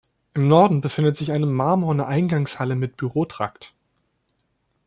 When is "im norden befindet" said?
0.33-1.15